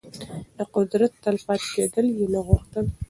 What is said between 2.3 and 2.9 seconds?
نه غوښتل.